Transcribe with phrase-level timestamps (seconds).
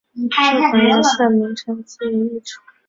[0.15, 0.27] 这
[0.59, 2.59] 款游戏的名称基于一出。